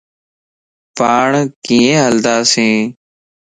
پاڻان 0.97 1.45
ڪيئن 1.65 1.97
ھلنداسين؟ 2.03 2.69